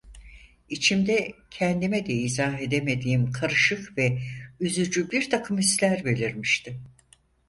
[0.69, 4.19] İçimde, kendime de izah edemediğim karışık ve
[4.59, 6.77] üzücü birtakım hisler belirmişti.